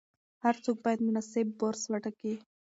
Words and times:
هر 0.43 0.55
څوک 0.63 0.77
باید 0.85 1.05
مناسب 1.07 1.47
برس 1.59 1.81
وټاکي. 1.87 2.33